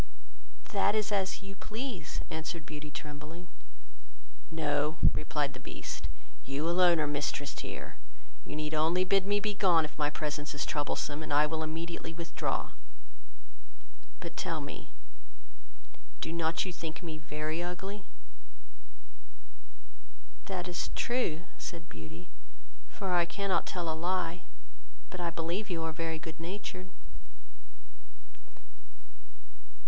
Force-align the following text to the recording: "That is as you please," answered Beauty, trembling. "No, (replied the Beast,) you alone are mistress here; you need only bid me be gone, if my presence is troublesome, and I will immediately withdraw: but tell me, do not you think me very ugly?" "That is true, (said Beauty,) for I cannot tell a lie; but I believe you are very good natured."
"That 0.73 0.95
is 0.95 1.11
as 1.11 1.43
you 1.43 1.53
please," 1.55 2.21
answered 2.31 2.65
Beauty, 2.65 2.89
trembling. 2.89 3.47
"No, 4.49 4.97
(replied 5.13 5.53
the 5.53 5.59
Beast,) 5.59 6.07
you 6.43 6.67
alone 6.67 6.99
are 6.99 7.05
mistress 7.05 7.53
here; 7.59 7.97
you 8.43 8.55
need 8.55 8.73
only 8.73 9.03
bid 9.03 9.27
me 9.27 9.39
be 9.39 9.53
gone, 9.53 9.85
if 9.85 9.99
my 9.99 10.09
presence 10.09 10.55
is 10.55 10.65
troublesome, 10.65 11.21
and 11.21 11.31
I 11.31 11.45
will 11.45 11.61
immediately 11.61 12.15
withdraw: 12.15 12.71
but 14.19 14.35
tell 14.35 14.59
me, 14.59 14.89
do 16.19 16.33
not 16.33 16.65
you 16.65 16.73
think 16.73 17.03
me 17.03 17.19
very 17.19 17.61
ugly?" 17.61 18.03
"That 20.47 20.67
is 20.67 20.89
true, 20.95 21.43
(said 21.59 21.89
Beauty,) 21.89 22.27
for 22.89 23.13
I 23.13 23.25
cannot 23.25 23.67
tell 23.67 23.87
a 23.87 23.93
lie; 23.93 24.41
but 25.11 25.19
I 25.21 25.29
believe 25.29 25.69
you 25.69 25.83
are 25.83 25.91
very 25.93 26.17
good 26.17 26.39
natured." 26.39 26.89